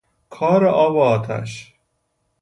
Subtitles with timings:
[0.29, 1.73] کار آب وآتش